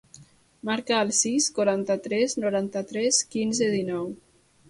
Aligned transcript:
Marca 0.67 0.95
el 1.07 1.11
sis, 1.17 1.49
quaranta-tres, 1.57 2.35
noranta-tres, 2.45 3.21
quinze, 3.35 3.67
dinou. 3.77 4.09